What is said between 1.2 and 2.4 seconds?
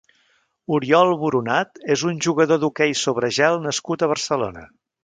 Boronat és un